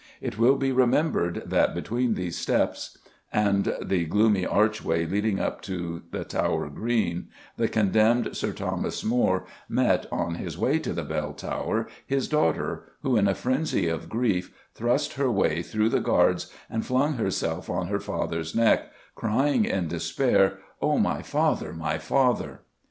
[0.19, 2.97] It will be remembered that between these steps
[3.31, 7.27] and the [Illustration: THE TRAITOR'S GATE, FROM WITHIN] gloomy archway leading up to Tower Green,
[7.57, 12.85] the condemned Sir Thomas More met, on his way to the Bell Tower, his daughter,
[13.03, 17.69] who, in a frenzy of grief, thrust her way through the guards and flung herself
[17.69, 22.61] on her father's neck, crying, in despair, "O my father, my father!"